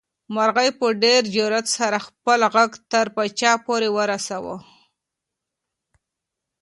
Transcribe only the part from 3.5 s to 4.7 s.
پورې ورساوه.